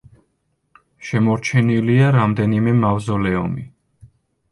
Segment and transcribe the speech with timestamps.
[1.09, 3.67] შემორჩენილია რამდენიმე მავზოლეუმი.